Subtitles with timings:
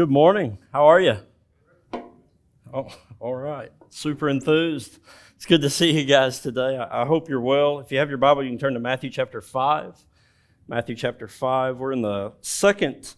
[0.00, 0.56] Good morning.
[0.72, 1.18] How are you?
[2.72, 3.70] Oh, all right.
[3.90, 4.98] Super enthused.
[5.36, 6.78] It's good to see you guys today.
[6.78, 7.80] I, hope you're well.
[7.80, 10.02] If you have your Bible, you can turn to Matthew chapter 5.
[10.68, 11.76] Matthew chapter 5.
[11.76, 13.14] We're in the second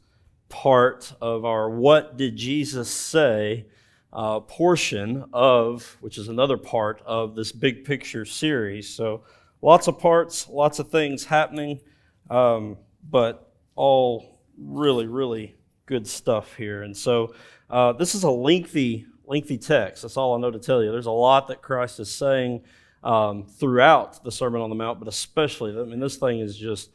[0.48, 3.66] part of our What Did Jesus Say
[4.12, 8.88] uh, portion of, which is another part of this big picture series.
[8.92, 9.22] So
[9.60, 11.80] lots of parts, lots of things happening,
[12.28, 12.76] um,
[13.08, 15.54] but all really, really
[15.86, 16.82] good stuff here.
[16.82, 17.34] And so
[17.70, 20.02] uh, this is a lengthy, lengthy text.
[20.02, 20.90] That's all I know to tell you.
[20.90, 22.62] There's a lot that Christ is saying
[23.02, 26.90] um, throughout the Sermon on the Mount, but especially, I mean, this thing is just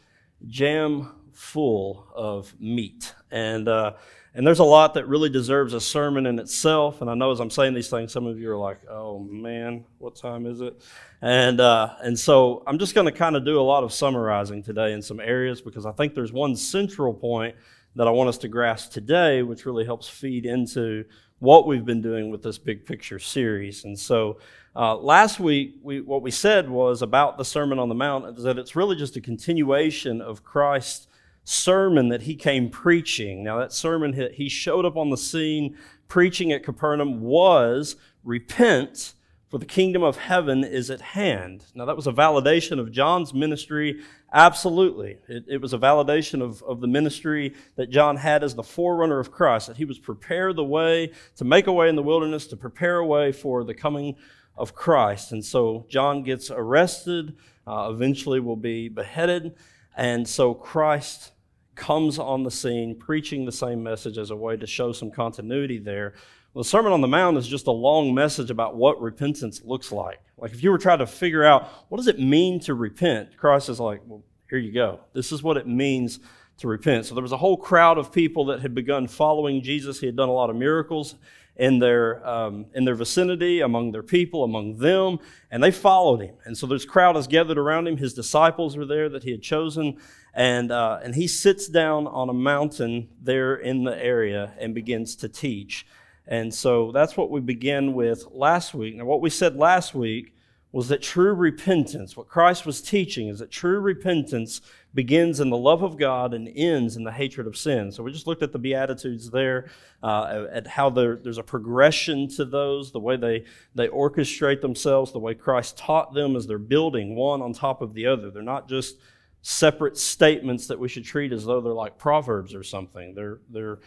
[0.47, 3.13] jam full of meat.
[3.31, 3.93] And uh,
[4.37, 7.01] and there's a lot that really deserves a sermon in itself.
[7.01, 9.83] And I know as I'm saying these things, some of you are like, oh man,
[9.97, 10.79] what time is it?
[11.23, 14.61] And, uh, and so I'm just going to kind of do a lot of summarizing
[14.61, 17.55] today in some areas because I think there's one central point
[17.97, 21.03] that I want us to grasp today, which really helps feed into
[21.39, 23.83] what we've been doing with this big picture series.
[23.83, 24.39] And so
[24.75, 28.43] uh, last week, we, what we said was about the Sermon on the Mount is
[28.43, 31.07] that it's really just a continuation of Christ's
[31.43, 33.43] sermon that he came preaching.
[33.43, 39.13] Now, that sermon he showed up on the scene preaching at Capernaum was repent,
[39.49, 41.63] for the kingdom of heaven is at hand.
[41.73, 44.01] Now, that was a validation of John's ministry.
[44.33, 45.17] Absolutely.
[45.29, 49.19] It, it was a validation of, of the ministry that John had as the forerunner
[49.19, 52.47] of Christ, that he was prepare the way, to make a way in the wilderness,
[52.47, 54.17] to prepare a way for the coming
[54.57, 55.31] of Christ.
[55.31, 59.55] And so John gets arrested, uh, eventually will be beheaded.
[59.95, 61.31] And so Christ
[61.75, 65.77] comes on the scene preaching the same message as a way to show some continuity
[65.77, 66.15] there.
[66.53, 69.91] Well, the Sermon on the Mount is just a long message about what repentance looks
[69.91, 70.19] like.
[70.37, 73.69] Like if you were trying to figure out what does it mean to repent, Christ
[73.69, 74.99] is like, well, here you go.
[75.13, 76.19] This is what it means
[76.57, 77.05] to repent.
[77.05, 79.99] So there was a whole crowd of people that had begun following Jesus.
[79.99, 81.15] He had done a lot of miracles
[81.57, 86.35] in their um, in their vicinity, among their people, among them, and they followed him.
[86.45, 87.97] And so this crowd is gathered around him.
[87.97, 89.97] His disciples were there that he had chosen,
[90.33, 95.15] and, uh, and he sits down on a mountain there in the area and begins
[95.17, 95.85] to teach.
[96.27, 98.95] And so that's what we began with last week.
[98.95, 100.33] Now, what we said last week
[100.73, 104.61] was that true repentance, what Christ was teaching, is that true repentance
[104.93, 107.91] begins in the love of God and ends in the hatred of sin.
[107.91, 109.69] So we just looked at the Beatitudes there,
[110.03, 113.45] uh, at how there's a progression to those, the way they,
[113.75, 117.93] they orchestrate themselves, the way Christ taught them as they're building one on top of
[117.93, 118.29] the other.
[118.29, 118.97] They're not just
[119.41, 123.13] separate statements that we should treat as though they're like proverbs or something.
[123.15, 123.79] They're, they're,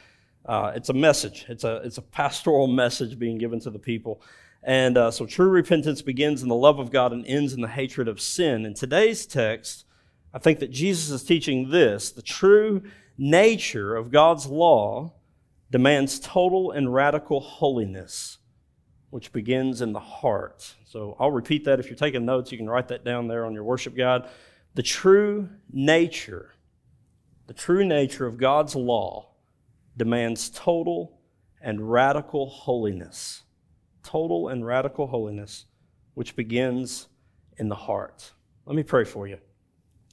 [0.46, 1.44] uh, it's a message.
[1.48, 4.22] It's a, it's a pastoral message being given to the people.
[4.62, 7.68] And uh, so true repentance begins in the love of God and ends in the
[7.68, 8.66] hatred of sin.
[8.66, 9.84] In today's text,
[10.34, 12.82] I think that Jesus is teaching this the true
[13.16, 15.12] nature of God's law
[15.70, 18.38] demands total and radical holiness,
[19.10, 20.74] which begins in the heart.
[20.84, 21.80] So I'll repeat that.
[21.80, 24.28] If you're taking notes, you can write that down there on your worship guide.
[24.74, 26.52] The true nature,
[27.46, 29.29] the true nature of God's law
[29.96, 31.20] demands total
[31.60, 33.42] and radical holiness.
[34.02, 35.66] Total and radical holiness,
[36.14, 37.08] which begins
[37.58, 38.32] in the heart.
[38.64, 39.38] Let me pray for you.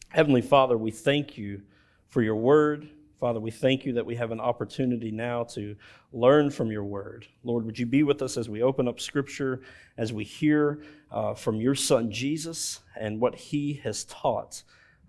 [0.10, 1.62] Heavenly Father, we thank you
[2.10, 2.90] for your word.
[3.20, 5.76] Father, we thank you that we have an opportunity now to
[6.12, 7.28] learn from your word.
[7.44, 9.62] Lord, would you be with us as we open up scripture,
[9.98, 14.62] as we hear uh, from your son Jesus and what he has taught?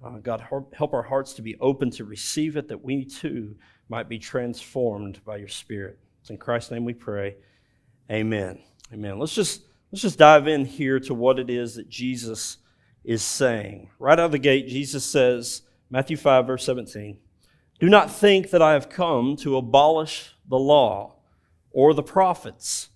[0.03, 0.41] Uh, God,
[0.73, 3.57] help our hearts to be open to receive it, that we too
[3.89, 5.99] might be transformed by your spirit.
[6.21, 7.37] It's in Christ's name we pray.
[8.11, 8.59] Amen.
[8.93, 9.19] Amen.
[9.19, 12.59] Let's just, let's just dive in here to what it is that Jesus
[13.05, 13.91] is saying.
[13.99, 17.19] Right out of the gate, Jesus says, Matthew 5, verse 17,
[17.81, 21.17] do not think that I have come to abolish the law
[21.71, 22.91] or the prophets.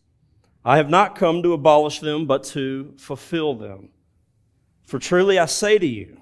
[0.65, 3.91] I have not come to abolish them, but to fulfill them.
[4.87, 6.22] For truly I say to you,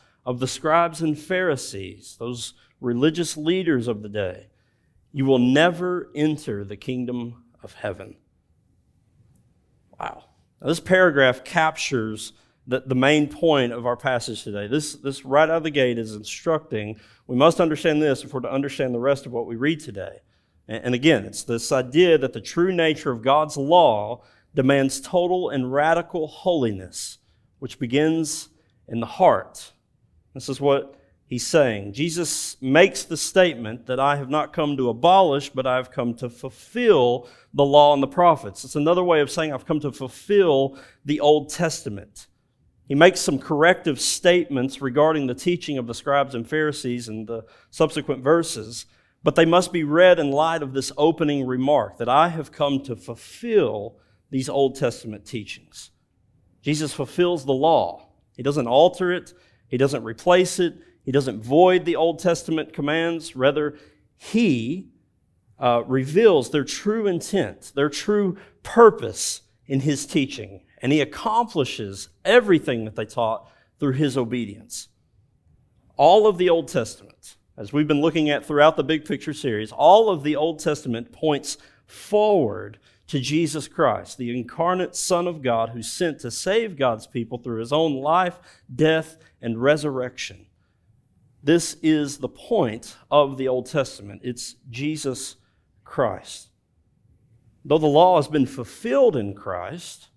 [0.25, 4.47] of the scribes and Pharisees, those religious leaders of the day,
[5.11, 8.15] you will never enter the kingdom of heaven.
[9.99, 10.25] Wow.
[10.61, 12.33] Now, this paragraph captures
[12.67, 14.67] the, the main point of our passage today.
[14.67, 16.99] This, this right out of the gate is instructing.
[17.27, 20.19] We must understand this if we're to understand the rest of what we read today.
[20.67, 24.23] And again, it's this idea that the true nature of God's law
[24.55, 27.17] demands total and radical holiness,
[27.59, 28.49] which begins
[28.87, 29.73] in the heart.
[30.33, 30.95] This is what
[31.25, 31.93] he's saying.
[31.93, 36.13] Jesus makes the statement that I have not come to abolish, but I have come
[36.15, 38.63] to fulfill the law and the prophets.
[38.63, 42.27] It's another way of saying I've come to fulfill the Old Testament.
[42.87, 47.45] He makes some corrective statements regarding the teaching of the scribes and Pharisees in the
[47.69, 48.85] subsequent verses,
[49.23, 52.83] but they must be read in light of this opening remark that I have come
[52.83, 53.95] to fulfill
[54.29, 55.91] these Old Testament teachings.
[56.61, 58.09] Jesus fulfills the law.
[58.35, 59.33] He doesn't alter it,
[59.71, 63.35] He doesn't replace it, He doesn't void the Old Testament commands.
[63.35, 63.77] Rather,
[64.17, 64.89] He
[65.57, 72.83] uh, reveals their true intent, their true purpose in His teaching, and He accomplishes everything
[72.85, 74.89] that they taught through His obedience.
[75.95, 79.71] All of the Old Testament, as we've been looking at throughout the Big Picture series,
[79.71, 82.77] all of the Old Testament points forward
[83.07, 87.59] to Jesus Christ, the incarnate Son of God who sent to save God's people through
[87.59, 88.39] his own life,
[88.73, 90.45] death, and resurrection.
[91.43, 94.21] This is the point of the Old Testament.
[94.23, 95.37] It's Jesus
[95.83, 96.49] Christ.
[97.65, 100.09] Though the law has been fulfilled in Christ,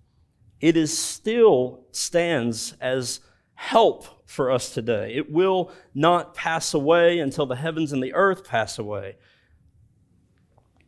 [0.61, 3.21] it is still stands as
[3.55, 5.15] help for us today.
[5.15, 9.17] It will not pass away until the heavens and the earth pass away,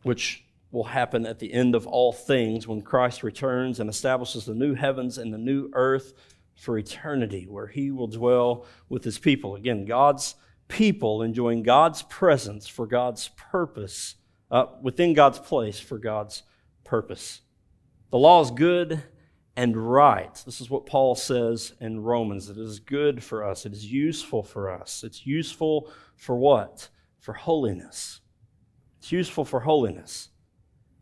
[0.03, 4.53] which will happen at the end of all things when Christ returns and establishes the
[4.53, 6.13] new heavens and the new earth
[6.57, 9.55] for eternity, where he will dwell with his people.
[9.55, 10.35] Again, God's
[10.67, 14.15] people enjoying God's presence for God's purpose,
[14.51, 16.43] uh, within God's place for God's
[16.83, 17.41] purpose.
[18.11, 19.03] The law is good
[19.55, 20.33] and right.
[20.45, 22.49] This is what Paul says in Romans.
[22.49, 25.03] It is good for us, it is useful for us.
[25.03, 26.89] It's useful for what?
[27.19, 28.21] For holiness.
[28.99, 30.29] It's useful for holiness.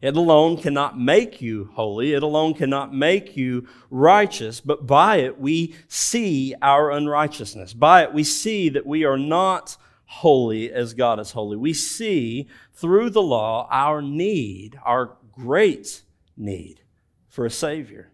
[0.01, 2.13] It alone cannot make you holy.
[2.13, 4.62] It alone cannot make you righteous.
[4.62, 7.74] But by it, we see our unrighteousness.
[7.74, 11.57] By it, we see that we are not holy as God is holy.
[11.57, 16.03] We see through the law our need, our great
[16.38, 16.81] need
[17.27, 18.12] for a Savior.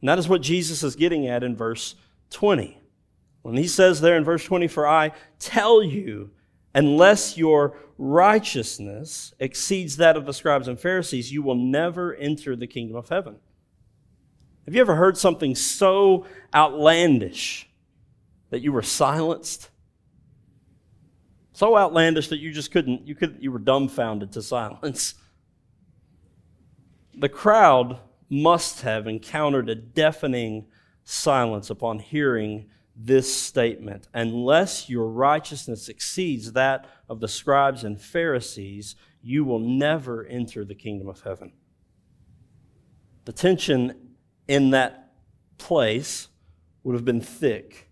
[0.00, 1.94] And that is what Jesus is getting at in verse
[2.30, 2.80] 20.
[3.42, 6.30] When he says there in verse 20, For I tell you,
[6.74, 12.66] unless your righteousness exceeds that of the scribes and Pharisees, you will never enter the
[12.66, 13.36] kingdom of heaven.
[14.64, 17.68] Have you ever heard something so outlandish
[18.50, 19.70] that you were silenced?
[21.52, 25.14] So outlandish that you just couldn't, you could you were dumbfounded to silence.
[27.20, 27.98] The crowd
[28.30, 30.66] must have encountered a deafening
[31.02, 32.66] silence upon hearing
[33.00, 40.26] this statement unless your righteousness exceeds that of the scribes and Pharisees, you will never
[40.26, 41.52] enter the kingdom of heaven.
[43.24, 44.16] The tension
[44.48, 45.12] in that
[45.58, 46.28] place
[46.82, 47.88] would have been thick.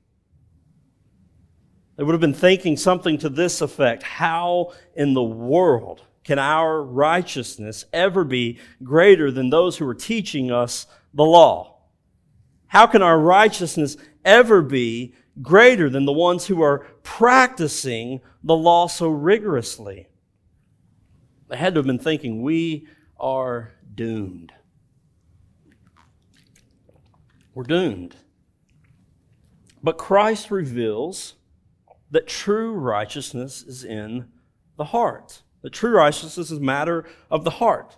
[1.96, 6.82] They would have been thinking something to this effect How in the world can our
[6.82, 11.75] righteousness ever be greater than those who are teaching us the law?
[12.68, 18.86] How can our righteousness ever be greater than the ones who are practicing the law
[18.88, 20.08] so rigorously?
[21.48, 24.52] They had to have been thinking, we are doomed.
[27.54, 28.16] We're doomed.
[29.82, 31.34] But Christ reveals
[32.10, 34.28] that true righteousness is in
[34.76, 35.42] the heart.
[35.62, 37.96] That true righteousness is a matter of the heart.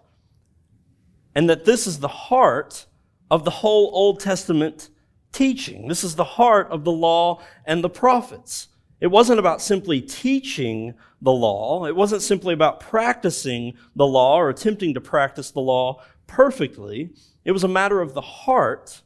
[1.35, 2.87] And that this is the heart
[3.31, 4.91] of the whole Old Testament
[5.33, 5.89] teaching.
[5.89, 8.69] This is the heart of the law and the prophets.
[9.01, 11.85] It wasn't about simply teaching the law.
[11.87, 17.11] It wasn't simply about practicing the law or attempting to practice the law perfectly.
[17.45, 19.03] It was a matter of the heart.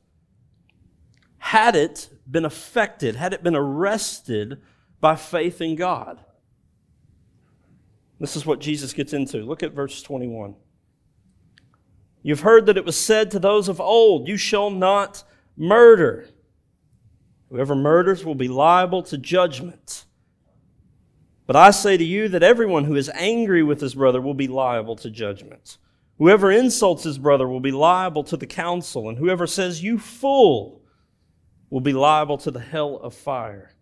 [1.38, 4.60] Had it been affected, had it been arrested
[5.00, 6.20] by faith in God?
[8.20, 9.38] This is what Jesus gets into.
[9.38, 10.54] Look at verse 21.
[12.22, 15.24] You've heard that it was said to those of old, You shall not
[15.56, 16.28] murder.
[17.50, 20.06] Whoever murders will be liable to judgment.
[21.46, 24.48] But I say to you that everyone who is angry with his brother will be
[24.48, 25.76] liable to judgment.
[26.18, 30.82] Whoever insults his brother will be liable to the council, and whoever says, You fool,
[31.68, 33.74] will be liable to the hell of fire.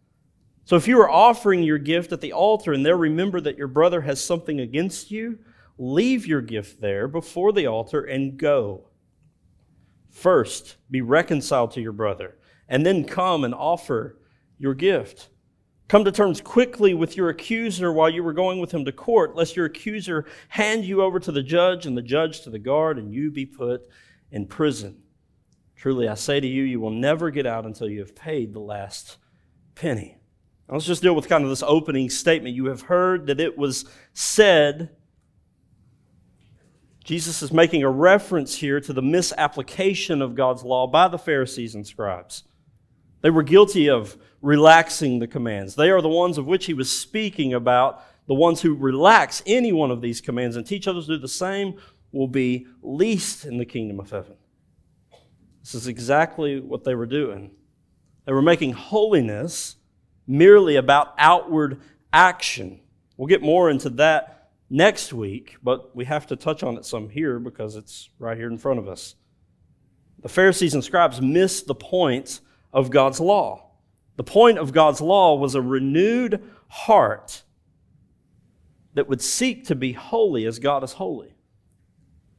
[0.64, 3.68] So if you are offering your gift at the altar and there remember that your
[3.68, 5.40] brother has something against you,
[5.80, 8.86] leave your gift there before the altar and go.
[10.10, 12.36] First, be reconciled to your brother,
[12.68, 14.18] and then come and offer
[14.58, 15.30] your gift.
[15.88, 19.34] Come to terms quickly with your accuser while you were going with him to court,
[19.34, 22.98] lest your accuser hand you over to the judge and the judge to the guard,
[22.98, 23.88] and you be put
[24.30, 25.02] in prison.
[25.76, 28.60] Truly, I say to you, you will never get out until you have paid the
[28.60, 29.16] last
[29.74, 30.18] penny.
[30.68, 32.54] Now, let's just deal with kind of this opening statement.
[32.54, 34.90] You have heard that it was said.
[37.04, 41.74] Jesus is making a reference here to the misapplication of God's law by the Pharisees
[41.74, 42.44] and scribes.
[43.22, 45.74] They were guilty of relaxing the commands.
[45.74, 48.02] They are the ones of which he was speaking about.
[48.26, 51.28] The ones who relax any one of these commands and teach others to do the
[51.28, 51.78] same
[52.12, 54.34] will be least in the kingdom of heaven.
[55.62, 57.50] This is exactly what they were doing.
[58.24, 59.76] They were making holiness
[60.26, 61.80] merely about outward
[62.12, 62.80] action.
[63.16, 64.39] We'll get more into that
[64.70, 68.48] next week, but we have to touch on it some here because it's right here
[68.48, 69.16] in front of us.
[70.22, 72.40] The Pharisees and scribes missed the point
[72.72, 73.70] of God's law.
[74.16, 77.42] The point of God's law was a renewed heart
[78.94, 81.34] that would seek to be holy as God is holy.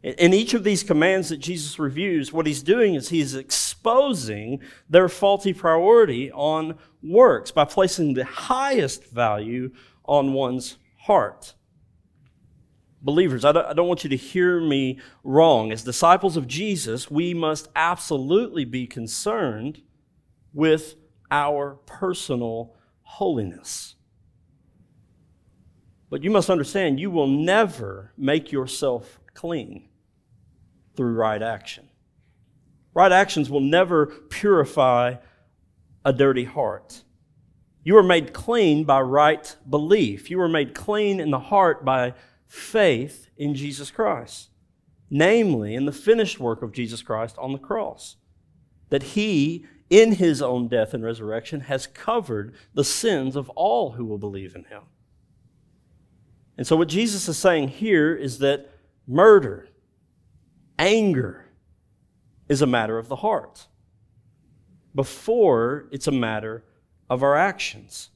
[0.03, 4.59] In each of these commands that Jesus reviews, what he's doing is he's exposing
[4.89, 9.71] their faulty priority on works by placing the highest value
[10.05, 11.53] on one's heart.
[13.03, 15.72] Believers, I don't, want you to hear me wrong.
[15.72, 19.81] As disciples of Jesus, we must absolutely be concerned
[20.53, 20.96] with
[21.31, 23.96] our personal holiness.
[26.12, 29.89] But you must understand, you will never make yourself clean
[30.96, 31.88] through right action.
[32.93, 35.15] Right actions will never purify
[36.03, 37.03] a dirty heart.
[37.84, 40.29] You are made clean by right belief.
[40.29, 42.13] You are made clean in the heart by
[42.51, 44.50] faith in Jesus Christ,
[45.10, 48.17] namely in the finished work of Jesus Christ on the cross.
[48.89, 54.05] That He in his own death and resurrection, has covered the sins of all who
[54.05, 54.84] will believe in him.
[56.58, 58.70] And so, what Jesus is saying here is that
[59.05, 59.67] murder,
[60.79, 61.46] anger,
[62.48, 63.67] is a matter of the heart
[64.96, 66.63] before it's a matter
[67.10, 68.12] of our actions.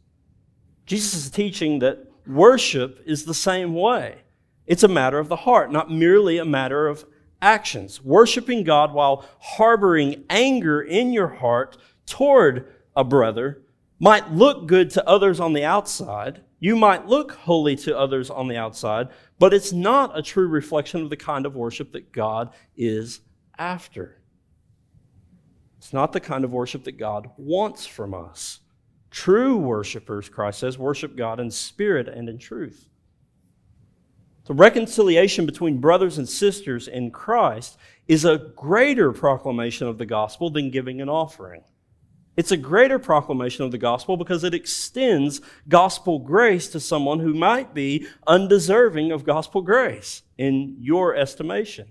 [0.86, 4.20] Jesus is teaching that worship is the same way.
[4.68, 7.06] It's a matter of the heart, not merely a matter of
[7.42, 8.04] actions.
[8.04, 13.62] Worshiping God while harboring anger in your heart toward a brother
[14.00, 16.42] might look good to others on the outside.
[16.60, 21.02] You might look holy to others on the outside, but it's not a true reflection
[21.02, 23.22] of the kind of worship that God is
[23.58, 24.22] after.
[25.78, 28.62] It's not the kind of worship that God wants from us.
[29.12, 32.90] True worshipers, Christ says, worship God in spirit and in truth.
[34.46, 40.52] The reconciliation between brothers and sisters in Christ is a greater proclamation of the gospel
[40.52, 41.64] than giving an offering.
[42.38, 47.34] It's a greater proclamation of the gospel because it extends gospel grace to someone who
[47.34, 51.88] might be undeserving of gospel grace in your estimation.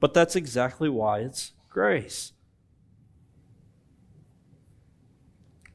[0.00, 2.32] But that's exactly why it's grace.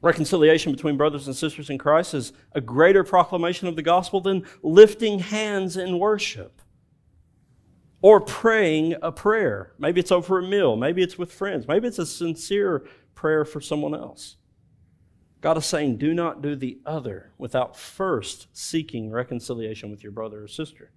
[0.04, 4.44] Reconciliation between brothers and sisters in Christ is a greater proclamation of the gospel than
[4.62, 6.60] lifting hands in worship
[8.02, 9.72] or praying a prayer.
[9.78, 13.62] Maybe it's over a meal, maybe it's with friends, maybe it's a sincere prayer for
[13.62, 14.36] someone else.
[15.40, 20.44] God is saying, do not do the other without first seeking reconciliation with your brother
[20.44, 20.90] or sister.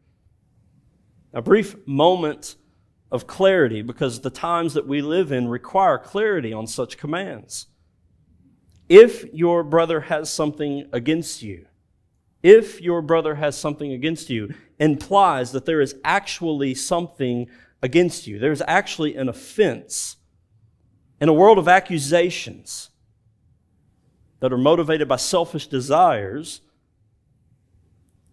[1.32, 2.58] A brief moment
[3.10, 7.68] of clarity because the times that we live in require clarity on such commands.
[8.90, 11.66] If your brother has something against you,
[12.44, 17.48] if your brother has something against you, implies that there is actually something
[17.82, 18.40] against you.
[18.40, 20.18] There's actually an offense.
[21.20, 22.90] In a world of accusations
[24.40, 26.62] that are motivated by selfish desires,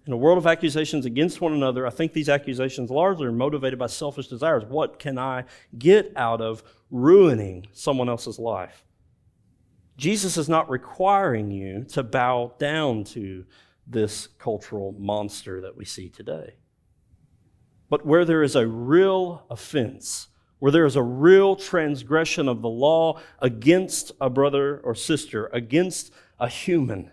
[0.07, 3.79] in a world of accusations against one another, I think these accusations largely are motivated
[3.79, 4.65] by selfish desires.
[4.65, 5.45] What can I
[5.79, 8.84] get out of ruining someone else's life?
[9.97, 13.45] Jesus is not requiring you to bow down to
[13.87, 16.55] this cultural monster that we see today.
[17.89, 22.69] But where there is a real offense, where there is a real transgression of the
[22.69, 27.13] law against a brother or sister, against a human,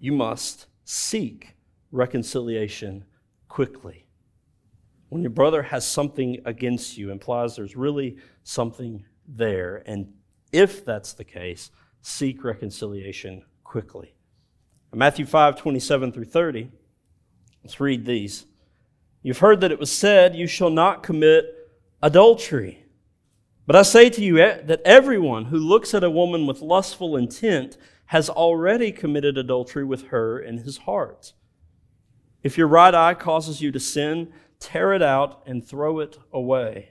[0.00, 1.54] you must seek
[1.92, 3.04] reconciliation
[3.48, 4.03] quickly
[5.08, 9.82] when your brother has something against you implies there's really something there.
[9.86, 10.12] And
[10.52, 11.70] if that's the case,
[12.02, 14.14] seek reconciliation quickly.
[14.92, 16.70] Matthew 5 27 through 30.
[17.62, 18.46] Let's read these.
[19.22, 21.46] You've heard that it was said, You shall not commit
[22.02, 22.84] adultery.
[23.66, 27.16] But I say to you eh, that everyone who looks at a woman with lustful
[27.16, 31.32] intent has already committed adultery with her in his heart.
[32.42, 34.30] If your right eye causes you to sin,
[34.60, 36.90] tear it out and throw it away.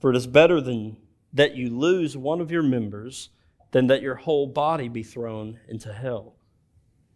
[0.00, 0.96] For it is better than
[1.32, 3.30] that you lose one of your members
[3.72, 6.36] than that your whole body be thrown into hell.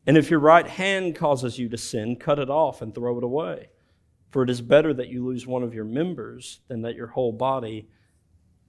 [0.07, 3.25] And if your right hand causes you to sin, cut it off and throw it
[3.25, 3.69] away.
[4.31, 7.33] For it is better that you lose one of your members than that your whole
[7.33, 7.89] body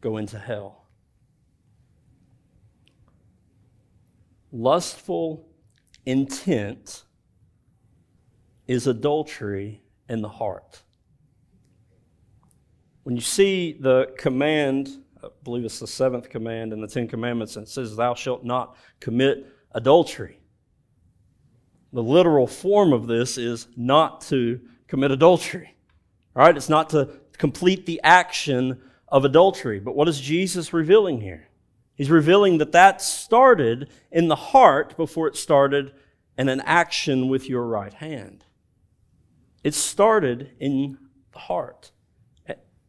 [0.01, 0.85] go into hell.
[4.51, 5.47] Lustful
[6.05, 7.03] intent
[8.67, 10.83] is adultery in the heart.
[13.09, 17.55] When you see the command, I believe it's the seventh command in the Ten Commandments,
[17.55, 20.39] and it says, Thou shalt not commit adultery.
[21.91, 25.75] The literal form of this is not to commit adultery.
[26.35, 26.55] All right?
[26.55, 29.79] It's not to complete the action of adultery.
[29.79, 31.47] But what is Jesus revealing here?
[31.95, 35.93] He's revealing that that started in the heart before it started
[36.37, 38.45] in an action with your right hand.
[39.63, 40.99] It started in
[41.31, 41.89] the heart.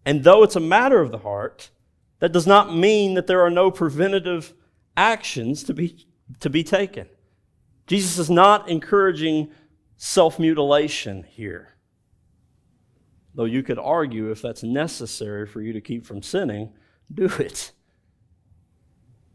[0.04, 1.70] And though it's a matter of the heart,
[2.20, 4.54] that does not mean that there are no preventative
[4.96, 6.06] actions to be,
[6.40, 7.06] to be taken.
[7.86, 9.50] Jesus is not encouraging
[9.96, 11.74] self mutilation here.
[13.34, 16.72] Though you could argue if that's necessary for you to keep from sinning,
[17.12, 17.72] do it.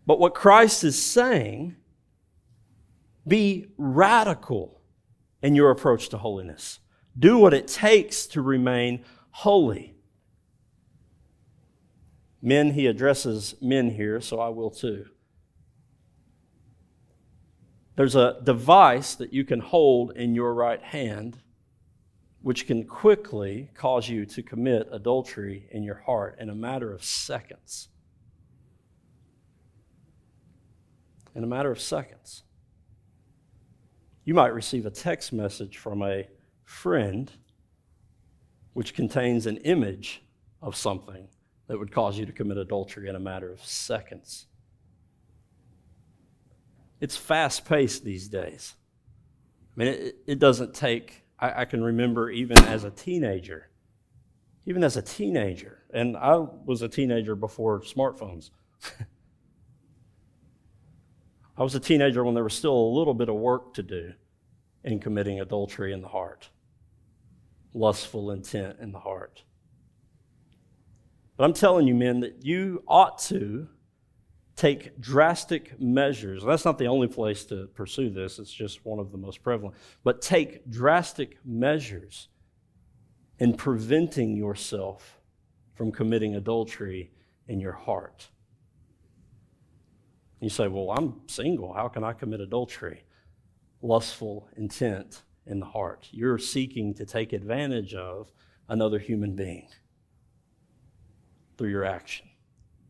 [0.05, 1.75] But what Christ is saying,
[3.27, 4.81] be radical
[5.41, 6.79] in your approach to holiness.
[7.17, 9.94] Do what it takes to remain holy.
[12.45, 15.07] Men, he addresses men here, so I will too.
[17.95, 21.39] There's a device that you can hold in your right hand
[22.43, 27.03] which can quickly cause you to commit adultery in your heart in a matter of
[27.03, 27.87] seconds.
[31.33, 32.43] In a matter of seconds.
[34.23, 36.27] You might receive a text message from a
[36.63, 37.31] friend
[38.73, 40.21] which contains an image
[40.61, 41.27] of something
[41.67, 44.47] that would cause you to commit adultery in a matter of seconds.
[47.01, 48.75] It's fast paced these days.
[49.75, 53.69] I mean, it, it doesn't take, I, I, can remember even as a teenager,
[54.65, 58.51] even as a teenager, and I was a teenager before smartphones.
[61.57, 64.13] I was a teenager when there was still a little bit of work to do
[64.83, 66.49] in committing adultery in the heart
[67.75, 69.43] lustful intent in the heart.
[71.37, 73.67] But I'm telling you, men, that you ought to
[74.55, 76.43] take drastic measures.
[76.43, 79.75] That's not the only place to pursue this, it's just one of the most prevalent.
[80.03, 82.29] But take drastic measures
[83.37, 85.19] in preventing yourself
[85.73, 87.11] from committing adultery
[87.47, 88.29] in your heart.
[90.39, 91.73] You say, Well, I'm single.
[91.73, 93.03] How can I commit adultery?
[93.81, 96.07] Lustful intent in the heart.
[96.11, 98.31] You're seeking to take advantage of
[98.69, 99.67] another human being
[101.57, 102.27] through your action.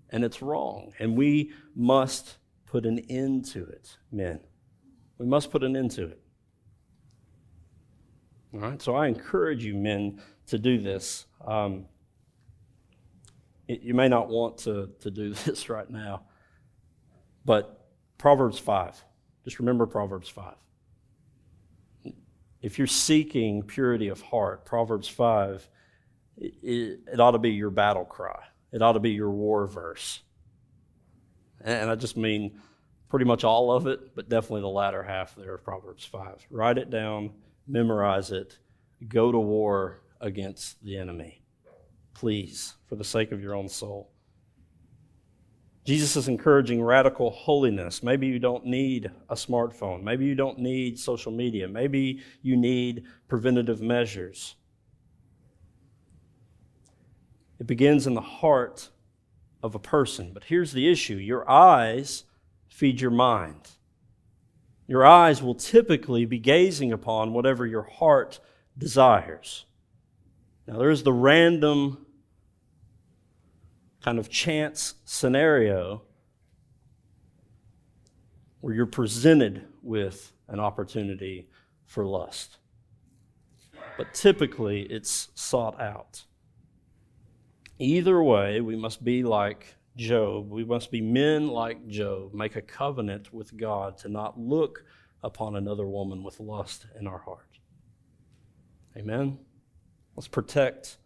[0.10, 0.94] And it's wrong.
[1.00, 4.40] And we must put an end to it, men.
[5.18, 6.22] We must put an end to it.
[8.54, 11.26] All right, so I encourage you, men, to do this.
[11.46, 11.86] Um,
[13.68, 16.24] it, you may not want to, to do this right now,
[17.44, 19.04] but Proverbs 5.
[19.44, 20.56] Just remember Proverbs 5
[22.66, 25.70] if you're seeking purity of heart, Proverbs 5,
[26.38, 28.40] it, it, ought to be your battle cry.
[28.76, 30.20] It ought to be your war verse.
[31.62, 32.60] And I just mean
[33.08, 36.48] pretty much all of it, but definitely the latter half there of Proverbs 5.
[36.50, 37.32] Write it down,
[37.66, 38.60] memorize it,
[39.08, 41.42] go to war against the enemy.
[42.14, 44.12] Please, for the sake of your own soul.
[45.86, 48.04] Jesus is encouraging radical holiness.
[48.04, 50.04] Maybe you don't need a smartphone.
[50.04, 51.70] Maybe you don't need social media.
[51.70, 54.58] Maybe you need preventative measures.
[57.60, 58.90] It begins in the heart
[59.64, 60.32] of a person.
[60.34, 62.24] But here's the issue your eyes
[62.68, 63.70] feed your mind.
[64.88, 68.40] Your eyes will typically be gazing upon whatever your heart
[68.78, 69.66] desires.
[70.68, 72.06] Now, there's the random
[74.04, 76.04] kind of chance scenario
[78.62, 81.48] where you're presented with an opportunity
[81.86, 82.58] for lust.
[83.98, 86.26] But typically, it's sought out.
[87.80, 90.50] Either way, we must be like Job.
[90.50, 94.84] We must be men like Job, make a covenant with God to not look
[95.24, 97.60] upon another woman with lust in our heart.
[98.98, 99.40] Amen?
[100.16, 100.98] Let's protect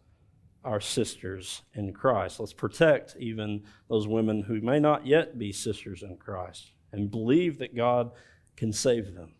[0.64, 2.38] our sisters in Christ.
[2.38, 7.58] Let's protect even those women who may not yet be sisters in Christ and believe
[7.58, 8.12] that God
[8.56, 9.32] can save them.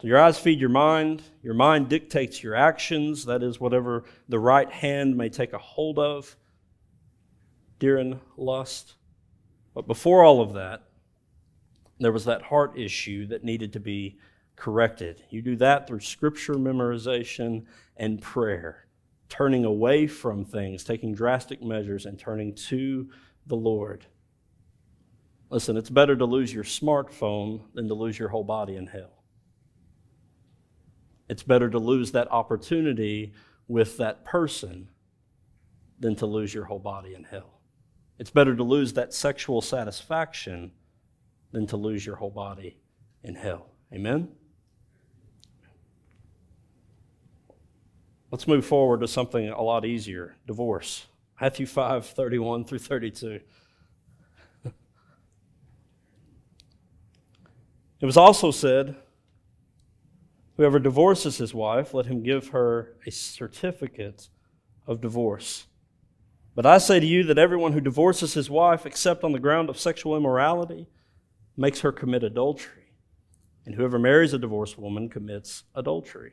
[0.00, 1.22] So your eyes feed your mind.
[1.42, 3.26] Your mind dictates your actions.
[3.26, 6.36] That is, whatever the right hand may take a hold of
[7.78, 8.94] during lust.
[9.74, 10.84] But before all of that,
[11.98, 14.18] there was that heart issue that needed to be
[14.56, 15.22] corrected.
[15.28, 17.66] You do that through scripture memorization
[17.98, 18.86] and prayer,
[19.28, 23.10] turning away from things, taking drastic measures, and turning to
[23.46, 24.06] the Lord.
[25.50, 29.19] Listen, it's better to lose your smartphone than to lose your whole body in hell.
[31.30, 33.34] It's better to lose that opportunity
[33.68, 34.88] with that person
[36.00, 37.60] than to lose your whole body in hell.
[38.18, 40.72] It's better to lose that sexual satisfaction
[41.52, 42.78] than to lose your whole body
[43.22, 43.70] in hell.
[43.94, 44.30] Amen?
[48.32, 51.06] Let's move forward to something a lot easier divorce.
[51.40, 53.40] Matthew 5 31 through 32.
[58.00, 58.96] It was also said,
[60.60, 64.28] Whoever divorces his wife, let him give her a certificate
[64.86, 65.66] of divorce.
[66.54, 69.70] But I say to you that everyone who divorces his wife, except on the ground
[69.70, 70.86] of sexual immorality,
[71.56, 72.92] makes her commit adultery.
[73.64, 76.32] And whoever marries a divorced woman commits adultery.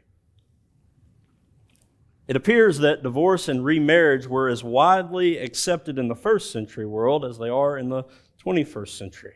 [2.27, 7.23] It appears that divorce and remarriage were as widely accepted in the first century world
[7.23, 8.03] as they are in the
[8.45, 9.35] 21st century.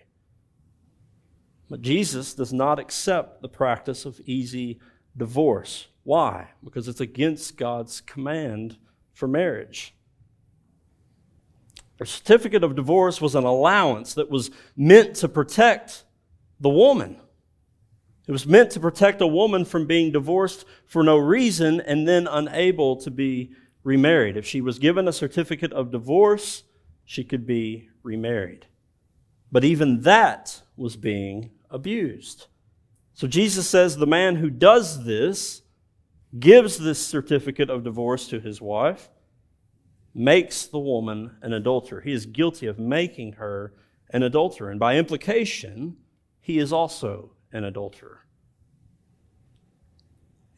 [1.72, 4.82] But Jesus does not accept the practice of easy
[5.16, 5.88] divorce.
[6.04, 6.50] Why?
[6.62, 8.78] Because it's against God's command
[9.14, 9.96] for marriage.
[12.02, 16.04] A certificate of divorce was an allowance that was meant to protect
[16.60, 17.22] the woman.
[18.28, 22.28] It was meant to protect a woman from being divorced for no reason and then
[22.28, 23.54] unable to be
[23.86, 24.36] remarried.
[24.36, 26.64] If she was given a certificate of divorce,
[27.06, 28.66] she could be remarried.
[29.54, 32.48] But even that was being abused.
[33.14, 35.62] So Jesus says the man who does this
[36.40, 39.10] gives this certificate of divorce to his wife
[40.14, 42.02] makes the woman an adulterer.
[42.02, 43.74] He is guilty of making her
[44.10, 44.70] an adulterer.
[44.70, 45.98] And by implication,
[46.40, 48.26] he is also an adulterer.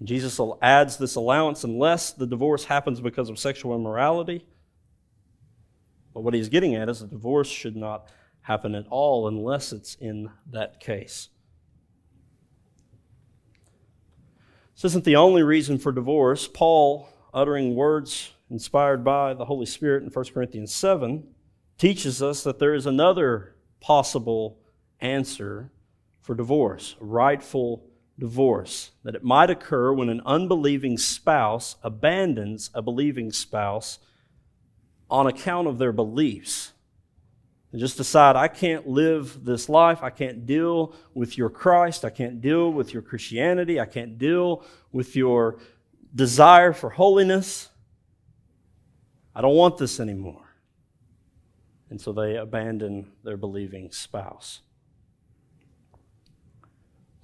[0.04, 4.45] Jesus adds this allowance unless the divorce happens because of sexual immorality.
[6.13, 8.10] But what he's getting at is a divorce should not
[8.44, 11.30] happen at all unless it's in that case.
[14.76, 16.48] This isn't the only reason for divorce.
[16.48, 21.28] Paul, uttering words inspired by the Holy Spirit in 1 Corinthians 7,
[21.78, 24.60] teaches us that there is another possible
[25.00, 25.72] answer
[26.22, 27.86] for divorce, rightful
[28.20, 34.00] divorce, that it might occur when an unbelieving spouse abandons a believing spouse
[35.10, 36.73] on account of their beliefs.
[37.74, 40.04] And just decide, I can't live this life.
[40.04, 42.06] I can't deal with your Christ.
[42.06, 43.80] I can't deal with your Christianity.
[43.80, 45.58] I can't deal with your
[46.14, 47.70] desire for holiness.
[49.34, 50.46] I don't want this anymore.
[51.90, 54.62] And so they abandon their believing spouse.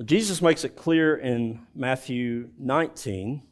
[0.03, 3.43] Jesus makes it clear in Matthew 19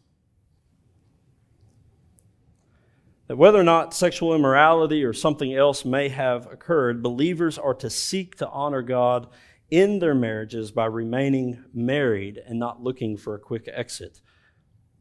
[3.27, 7.89] that whether or not sexual immorality or something else may have occurred, believers are to
[7.89, 9.27] seek to honor God
[9.69, 14.21] in their marriages by remaining married and not looking for a quick exit.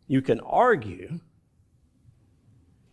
[0.09, 1.21] You can argue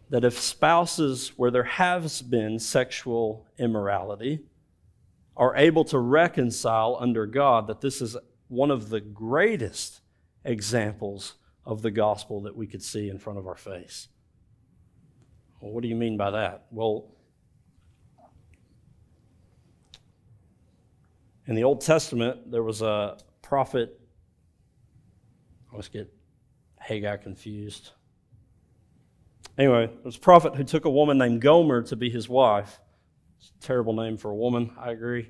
[0.09, 4.41] that if spouses where there has been sexual immorality
[5.35, 8.15] are able to reconcile under God, that this is
[8.47, 10.01] one of the greatest
[10.45, 11.33] examples
[11.65, 14.09] of the gospel that we could see in front of our face.
[15.63, 16.65] Well, what do you mean by that?
[16.71, 17.05] Well,
[21.47, 23.97] in the Old Testament, there was a prophet.
[25.69, 26.13] I always get
[26.79, 27.91] Haggai confused.
[29.57, 32.81] Anyway, there was a prophet who took a woman named Gomer to be his wife.
[33.39, 35.29] It's a terrible name for a woman, I agree.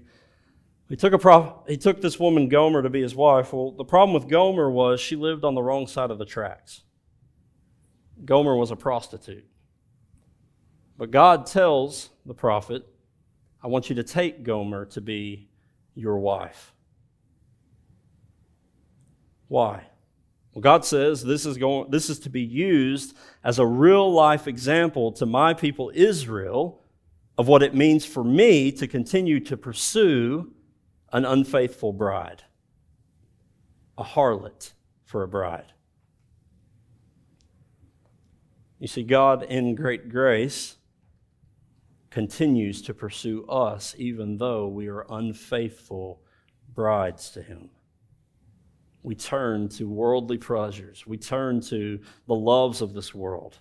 [0.89, 3.53] He took, a prof- he took this woman, Gomer, to be his wife.
[3.53, 6.81] Well, the problem with Gomer was she lived on the wrong side of the tracks.
[8.25, 9.45] Gomer was a prostitute.
[11.03, 12.87] But God tells the prophet,
[13.61, 15.49] I want you to take Gomer to be
[15.95, 16.73] your wife.
[19.49, 19.83] Why?
[20.53, 24.47] Well, God says this is, going, this is to be used as a real life
[24.47, 26.81] example to my people Israel
[27.37, 30.53] of what it means for me to continue to pursue
[31.11, 32.43] an unfaithful bride,
[33.97, 34.71] a harlot
[35.03, 35.73] for a bride.
[38.79, 40.77] You see, God in great grace
[42.13, 46.21] continues to pursue us even though we are unfaithful
[46.75, 47.71] brides to Him.
[49.01, 53.57] We turn to worldly pleasures, we turn to the loves of this world,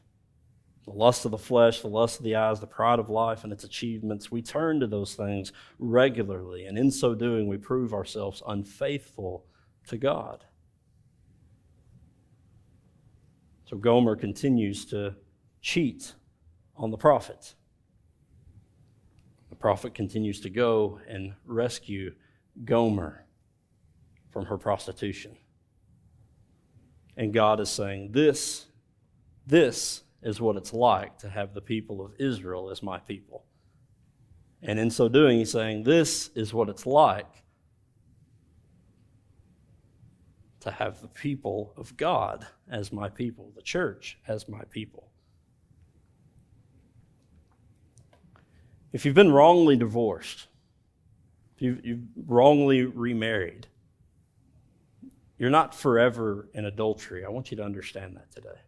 [0.85, 3.55] the lust of the flesh, the lust of the eyes, the pride of life and
[3.55, 4.31] its achievements.
[4.31, 9.47] We turn to those things regularly, and in so doing, we prove ourselves unfaithful
[9.89, 10.45] to God.
[13.65, 15.15] So Gomer continues to
[15.63, 16.13] cheat
[16.77, 17.55] on the prophet.
[19.63, 22.13] Prophet continues to go and rescue
[22.65, 23.25] Gomer
[24.29, 25.37] from her prostitution.
[27.17, 28.67] And God is saying, This,
[29.47, 33.45] this is what it's like to have the people of Israel as my people.
[34.63, 37.45] And in so doing, he's saying, This is what it's like
[40.59, 45.12] to have the people of God as my people, the church as my people.
[48.93, 50.49] If you've been wrongly divorced,
[51.57, 53.67] if you've, you've wrongly remarried,
[55.39, 57.25] you're not forever in adultery.
[57.25, 58.61] I want you to understand that today.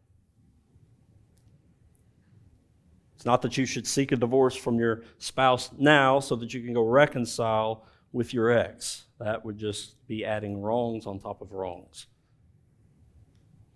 [3.15, 6.63] It's not that you should seek a divorce from your spouse now so that you
[6.63, 9.05] can go reconcile with your ex.
[9.19, 12.07] That would just be adding wrongs on top of wrongs.